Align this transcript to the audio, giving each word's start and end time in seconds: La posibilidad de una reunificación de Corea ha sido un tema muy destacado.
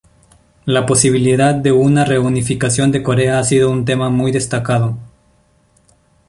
La 0.65 0.87
posibilidad 0.87 1.53
de 1.53 1.71
una 1.71 2.03
reunificación 2.05 2.89
de 2.91 3.03
Corea 3.03 3.37
ha 3.37 3.43
sido 3.43 3.69
un 3.69 3.85
tema 3.85 4.09
muy 4.09 4.31
destacado. 4.31 4.97